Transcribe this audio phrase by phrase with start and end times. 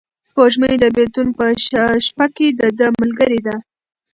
[0.29, 1.43] سپوږمۍ د بېلتون په
[2.07, 3.55] شپه کې د ده ملګرې ده.